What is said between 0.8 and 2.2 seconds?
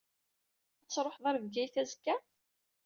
Ad tṛuḥeḍ ɣer Bgayet azekka?